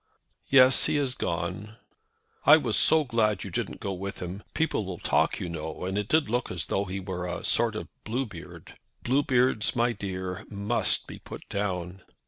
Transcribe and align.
"Yes, 0.49 0.85
he 0.85 0.95
has 0.95 1.13
gone." 1.13 1.77
"I 2.43 2.57
was 2.57 2.75
so 2.75 3.03
glad 3.03 3.29
that 3.33 3.43
you 3.43 3.51
didn't 3.51 3.79
go 3.79 3.93
with 3.93 4.19
him. 4.19 4.41
People 4.55 4.83
will 4.83 4.97
talk, 4.97 5.39
you 5.39 5.47
know, 5.47 5.85
and 5.85 5.95
it 5.95 6.07
did 6.07 6.27
look 6.27 6.49
as 6.49 6.65
though 6.65 6.85
he 6.85 6.99
were 6.99 7.27
a 7.27 7.45
sort 7.45 7.75
of 7.75 7.87
Bluebeard. 8.03 8.79
Bluebeards, 9.03 9.75
my 9.75 9.93
dear, 9.93 10.43
must 10.49 11.05
be 11.05 11.19
put 11.19 11.47
down. 11.49 12.01